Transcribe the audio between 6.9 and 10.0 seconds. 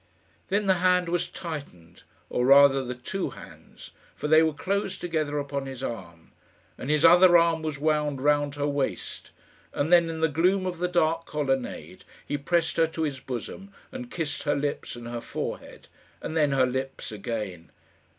other arm was wound round her waist; and